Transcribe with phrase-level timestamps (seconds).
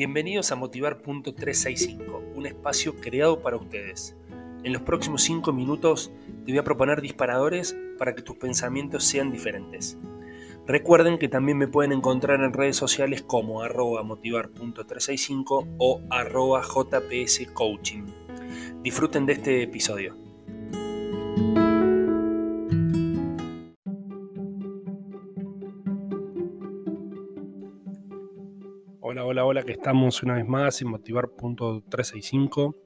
[0.00, 4.16] Bienvenidos a Motivar.365, un espacio creado para ustedes.
[4.64, 6.10] En los próximos 5 minutos
[6.46, 9.98] te voy a proponer disparadores para que tus pensamientos sean diferentes.
[10.66, 18.06] Recuerden que también me pueden encontrar en redes sociales como arroba motivar.365 o arroba jpscoaching.
[18.82, 20.29] Disfruten de este episodio.
[29.10, 32.76] Hola, hola, hola, que estamos una vez más en Motivar.365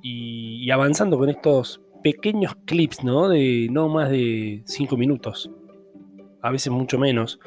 [0.00, 3.28] y, y avanzando con estos pequeños clips, ¿no?
[3.28, 5.50] De no más de 5 minutos,
[6.40, 7.38] a veces mucho menos,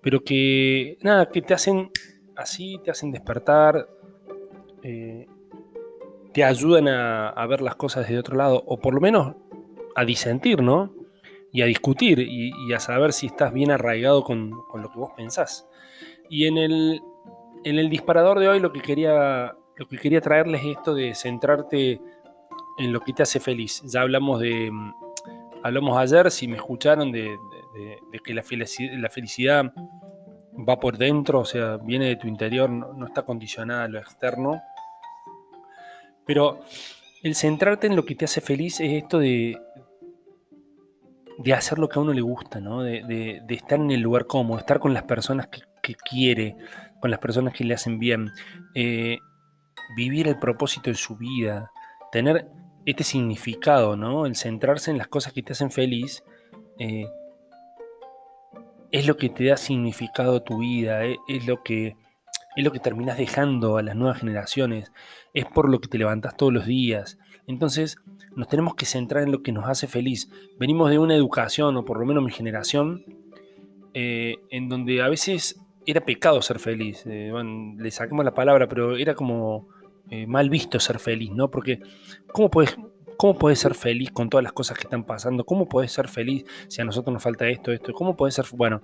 [0.00, 1.90] pero que, nada, que te hacen
[2.34, 3.86] así, te hacen despertar,
[4.82, 5.26] eh,
[6.32, 9.34] te ayudan a, ver las cosas de otro lado, o por lo menos
[9.94, 10.94] a disentir, ¿no?
[11.52, 15.10] Y a discutir y, a saber si estás bien arraigado con, con lo que vos
[15.14, 15.68] pensás.
[16.30, 17.00] Y en el,
[17.66, 21.14] en el disparador de hoy lo que quería, lo que quería traerles es esto de
[21.16, 22.00] centrarte
[22.78, 23.82] en lo que te hace feliz.
[23.84, 24.94] Ya hablamos de, mm,
[25.64, 27.36] hablamos ayer, si me escucharon, de,
[28.24, 28.42] que la
[29.10, 29.72] felicidad,
[30.56, 34.62] va por dentro, o sea, viene de tu interior, no, está condicionada a lo externo.
[36.24, 36.60] Pero
[37.24, 39.58] el centrarte en lo que te hace feliz es esto de,
[41.38, 42.82] de hacer lo que a uno le gusta, ¿no?
[42.82, 45.62] de, estar en el lugar cómodo, estar con las personas que,
[45.94, 46.56] quiere,
[47.00, 48.32] con las personas que le hacen bien,
[48.74, 49.18] eh,
[49.96, 51.70] vivir el propósito de su vida,
[52.12, 52.48] tener
[52.84, 54.26] este significado, ¿no?
[54.26, 56.22] El centrarse en las cosas que te hacen feliz,
[56.78, 57.06] eh,
[58.90, 61.96] es lo que te da significado a tu vida, eh, es, lo que
[62.56, 64.92] es lo que terminas dejando a las nuevas generaciones,
[65.34, 67.18] es por lo que te levantas todos los días.
[67.46, 67.98] Entonces,
[68.34, 70.30] nos tenemos que centrar en lo que nos hace feliz.
[70.58, 73.04] Venimos de una educación, o por lo menos mi generación,
[73.94, 77.04] en donde a veces era pecado ser feliz.
[77.06, 79.68] le saquemos la palabra, pero era como
[80.10, 81.50] eh, mal visto ser feliz, ¿no?
[81.50, 81.80] Porque
[82.32, 82.76] ¿cómo puedes,
[83.16, 85.44] ¿cómo puedes ser feliz con todas las cosas que están pasando?
[85.44, 87.92] ¿Cómo puedes ser feliz si a nosotros nos falta esto, esto?
[87.92, 88.82] ¿Cómo puedes ser, bueno?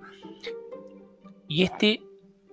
[1.47, 2.01] Y este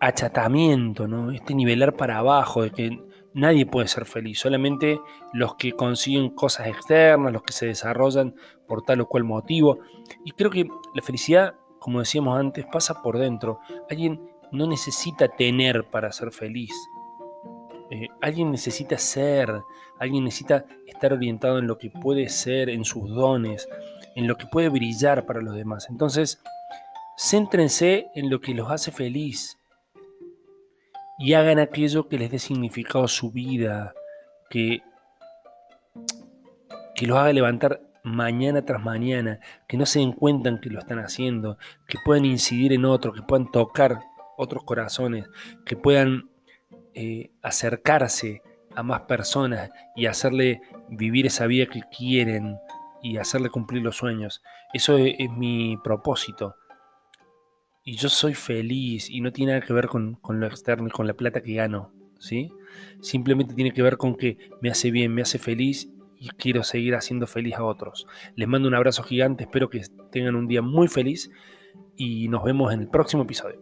[0.00, 1.30] achatamiento, ¿no?
[1.30, 2.98] Este nivelar para abajo de que
[3.34, 5.00] nadie puede ser feliz, solamente
[5.32, 8.34] los que consiguen cosas externas, los que se desarrollan
[8.66, 9.78] por tal o cual motivo.
[10.24, 13.60] Y creo que la felicidad, como decíamos antes, pasa por dentro.
[13.88, 14.20] Alguien
[14.52, 16.72] no necesita tener para ser feliz.
[17.90, 19.52] Eh, alguien necesita ser,
[19.98, 23.68] alguien necesita estar orientado en lo que puede ser, en sus dones,
[24.14, 25.88] en lo que puede brillar para los demás.
[25.90, 26.40] Entonces,
[27.16, 29.58] céntrense en lo que los hace feliz
[31.18, 33.92] y hagan aquello que les dé significado a su vida,
[34.48, 34.82] que,
[36.94, 40.98] que los haga levantar mañana tras mañana, que no se den cuenta que lo están
[40.98, 44.00] haciendo, que puedan incidir en otros, que puedan tocar
[44.40, 45.26] otros corazones,
[45.64, 46.30] que puedan
[46.94, 48.42] eh, acercarse
[48.74, 52.56] a más personas y hacerle vivir esa vida que quieren
[53.02, 54.42] y hacerle cumplir los sueños.
[54.72, 56.56] Eso es, mi propósito.
[57.84, 61.06] Y yo soy feliz y no tiene nada que ver con, lo externo y con
[61.06, 61.92] la plata que gano.
[62.18, 62.50] ¿sí?
[63.00, 66.94] Simplemente tiene que ver con que me hace bien, me hace feliz y quiero seguir
[66.94, 68.06] haciendo feliz a otros.
[68.36, 71.30] Les mando un abrazo gigante, espero que tengan un día muy feliz
[71.96, 73.60] y nos vemos en el próximo episodio.